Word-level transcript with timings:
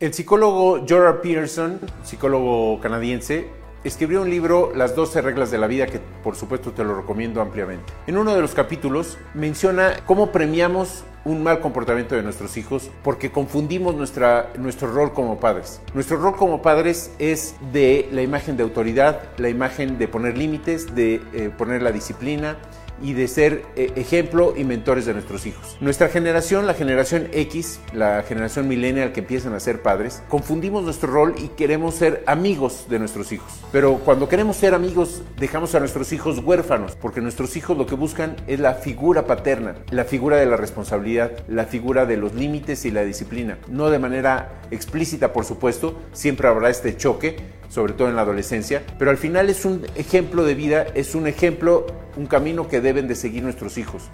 El 0.00 0.14
psicólogo 0.14 0.82
Jordan 0.88 1.20
Peterson, 1.20 1.78
psicólogo 2.04 2.80
canadiense, 2.80 3.48
escribió 3.84 4.22
un 4.22 4.30
libro, 4.30 4.72
Las 4.74 4.96
12 4.96 5.20
reglas 5.20 5.50
de 5.50 5.58
la 5.58 5.66
vida, 5.66 5.86
que 5.88 6.00
por 6.24 6.36
supuesto 6.36 6.72
te 6.72 6.82
lo 6.82 6.94
recomiendo 6.94 7.42
ampliamente. 7.42 7.92
En 8.06 8.16
uno 8.16 8.34
de 8.34 8.40
los 8.40 8.54
capítulos 8.54 9.18
menciona 9.34 9.96
cómo 10.06 10.32
premiamos 10.32 11.04
un 11.26 11.42
mal 11.42 11.60
comportamiento 11.60 12.14
de 12.14 12.22
nuestros 12.22 12.56
hijos 12.56 12.90
porque 13.04 13.30
confundimos 13.30 13.94
nuestra, 13.94 14.50
nuestro 14.56 14.90
rol 14.90 15.12
como 15.12 15.38
padres. 15.38 15.82
Nuestro 15.92 16.16
rol 16.16 16.34
como 16.34 16.62
padres 16.62 17.12
es 17.18 17.56
de 17.70 18.08
la 18.10 18.22
imagen 18.22 18.56
de 18.56 18.62
autoridad, 18.62 19.20
la 19.36 19.50
imagen 19.50 19.98
de 19.98 20.08
poner 20.08 20.38
límites, 20.38 20.94
de 20.94 21.20
eh, 21.34 21.50
poner 21.56 21.82
la 21.82 21.92
disciplina, 21.92 22.56
y 23.02 23.14
de 23.14 23.28
ser 23.28 23.62
eh, 23.76 23.92
ejemplo 23.96 24.54
y 24.56 24.64
mentores 24.64 25.06
de 25.06 25.14
nuestros 25.14 25.46
hijos. 25.46 25.76
Nuestra 25.80 26.08
generación, 26.08 26.66
la 26.66 26.74
generación 26.74 27.28
X, 27.32 27.80
la 27.92 28.22
generación 28.22 28.68
millennial 28.68 29.12
que 29.12 29.20
empiezan 29.20 29.54
a 29.54 29.60
ser 29.60 29.82
padres, 29.82 30.22
confundimos 30.28 30.84
nuestro 30.84 31.12
rol 31.12 31.34
y 31.38 31.48
queremos 31.48 31.94
ser 31.94 32.22
amigos 32.26 32.86
de 32.88 32.98
nuestros 32.98 33.32
hijos. 33.32 33.52
Pero 33.72 33.98
cuando 33.98 34.28
queremos 34.28 34.56
ser 34.56 34.74
amigos, 34.74 35.22
dejamos 35.38 35.74
a 35.74 35.80
nuestros 35.80 36.12
hijos 36.12 36.38
huérfanos, 36.38 36.96
porque 36.96 37.20
nuestros 37.20 37.56
hijos 37.56 37.76
lo 37.76 37.86
que 37.86 37.94
buscan 37.94 38.36
es 38.46 38.60
la 38.60 38.74
figura 38.74 39.26
paterna, 39.26 39.76
la 39.90 40.04
figura 40.04 40.36
de 40.36 40.46
la 40.46 40.56
responsabilidad, 40.56 41.32
la 41.48 41.64
figura 41.64 42.06
de 42.06 42.16
los 42.16 42.34
límites 42.34 42.84
y 42.84 42.90
la 42.90 43.04
disciplina. 43.04 43.58
No 43.68 43.90
de 43.90 43.98
manera 43.98 44.60
explícita, 44.70 45.32
por 45.32 45.44
supuesto, 45.44 45.98
siempre 46.12 46.48
habrá 46.48 46.70
este 46.70 46.96
choque, 46.96 47.36
sobre 47.70 47.94
todo 47.94 48.08
en 48.10 48.16
la 48.16 48.22
adolescencia, 48.22 48.82
pero 48.98 49.10
al 49.10 49.16
final 49.16 49.48
es 49.48 49.64
un 49.64 49.86
ejemplo 49.94 50.44
de 50.44 50.54
vida, 50.54 50.86
es 50.94 51.14
un 51.14 51.26
ejemplo, 51.26 51.86
un 52.18 52.26
camino 52.26 52.68
que 52.68 52.82
deben 52.82 53.08
de 53.08 53.14
seguir 53.14 53.42
nuestros 53.42 53.78
hijos. 53.78 54.10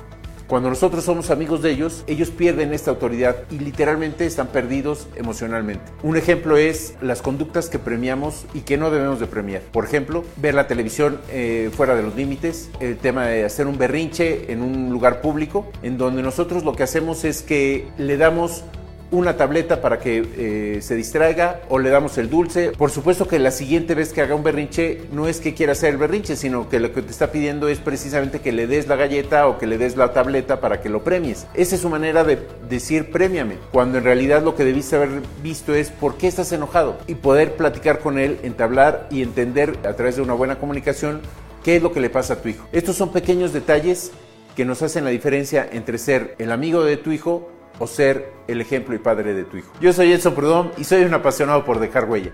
Cuando 0.46 0.68
nosotros 0.70 1.02
somos 1.02 1.30
amigos 1.30 1.60
de 1.60 1.72
ellos, 1.72 2.04
ellos 2.06 2.30
pierden 2.30 2.72
esta 2.72 2.92
autoridad 2.92 3.36
y 3.50 3.58
literalmente 3.58 4.26
están 4.26 4.46
perdidos 4.46 5.08
emocionalmente. 5.16 5.82
Un 6.04 6.16
ejemplo 6.16 6.56
es 6.56 6.94
las 7.02 7.20
conductas 7.20 7.68
que 7.68 7.80
premiamos 7.80 8.46
y 8.54 8.60
que 8.60 8.76
no 8.76 8.92
debemos 8.92 9.18
de 9.18 9.26
premiar. 9.26 9.62
Por 9.72 9.84
ejemplo, 9.84 10.24
ver 10.36 10.54
la 10.54 10.68
televisión 10.68 11.18
eh, 11.30 11.70
fuera 11.76 11.96
de 11.96 12.04
los 12.04 12.14
límites, 12.14 12.70
el 12.78 12.96
tema 12.96 13.26
de 13.26 13.44
hacer 13.44 13.66
un 13.66 13.76
berrinche 13.76 14.52
en 14.52 14.62
un 14.62 14.90
lugar 14.90 15.20
público, 15.20 15.66
en 15.82 15.98
donde 15.98 16.22
nosotros 16.22 16.62
lo 16.62 16.74
que 16.74 16.84
hacemos 16.84 17.24
es 17.24 17.42
que 17.42 17.88
le 17.98 18.16
damos 18.16 18.62
una 19.10 19.36
tableta 19.36 19.80
para 19.80 19.98
que 19.98 20.26
eh, 20.36 20.82
se 20.82 20.94
distraiga 20.94 21.60
o 21.68 21.78
le 21.78 21.90
damos 21.90 22.18
el 22.18 22.28
dulce. 22.28 22.72
Por 22.72 22.90
supuesto 22.90 23.28
que 23.28 23.38
la 23.38 23.50
siguiente 23.50 23.94
vez 23.94 24.12
que 24.12 24.22
haga 24.22 24.34
un 24.34 24.42
berrinche 24.42 25.02
no 25.12 25.28
es 25.28 25.40
que 25.40 25.54
quiera 25.54 25.72
hacer 25.72 25.90
el 25.90 25.96
berrinche, 25.96 26.36
sino 26.36 26.68
que 26.68 26.80
lo 26.80 26.92
que 26.92 27.02
te 27.02 27.10
está 27.10 27.30
pidiendo 27.32 27.68
es 27.68 27.78
precisamente 27.78 28.40
que 28.40 28.52
le 28.52 28.66
des 28.66 28.88
la 28.88 28.96
galleta 28.96 29.46
o 29.46 29.58
que 29.58 29.66
le 29.66 29.78
des 29.78 29.96
la 29.96 30.12
tableta 30.12 30.60
para 30.60 30.80
que 30.80 30.88
lo 30.88 31.04
premies. 31.04 31.46
Esa 31.54 31.74
es 31.74 31.80
su 31.80 31.88
manera 31.88 32.24
de 32.24 32.38
decir 32.68 33.10
premiame, 33.10 33.58
cuando 33.72 33.98
en 33.98 34.04
realidad 34.04 34.42
lo 34.42 34.54
que 34.54 34.64
debiste 34.64 34.96
haber 34.96 35.22
visto 35.42 35.74
es 35.74 35.90
por 35.90 36.16
qué 36.16 36.26
estás 36.26 36.52
enojado 36.52 36.98
y 37.06 37.14
poder 37.14 37.56
platicar 37.56 38.00
con 38.00 38.18
él, 38.18 38.38
entablar 38.42 39.08
y 39.10 39.22
entender 39.22 39.78
a 39.84 39.94
través 39.94 40.16
de 40.16 40.22
una 40.22 40.34
buena 40.34 40.58
comunicación 40.58 41.20
qué 41.62 41.76
es 41.76 41.82
lo 41.82 41.92
que 41.92 42.00
le 42.00 42.10
pasa 42.10 42.34
a 42.34 42.42
tu 42.42 42.48
hijo. 42.48 42.66
Estos 42.72 42.96
son 42.96 43.12
pequeños 43.12 43.52
detalles 43.52 44.12
que 44.54 44.64
nos 44.64 44.82
hacen 44.82 45.04
la 45.04 45.10
diferencia 45.10 45.68
entre 45.70 45.98
ser 45.98 46.34
el 46.38 46.50
amigo 46.50 46.82
de 46.82 46.96
tu 46.96 47.12
hijo 47.12 47.50
o 47.78 47.86
ser 47.86 48.32
el 48.48 48.60
ejemplo 48.60 48.94
y 48.94 48.98
padre 48.98 49.34
de 49.34 49.44
tu 49.44 49.56
hijo. 49.56 49.72
Yo 49.80 49.92
soy 49.92 50.12
Edson 50.12 50.34
Prudón 50.34 50.72
y 50.76 50.84
soy 50.84 51.02
un 51.02 51.14
apasionado 51.14 51.64
por 51.64 51.78
dejar 51.78 52.08
huella. 52.08 52.32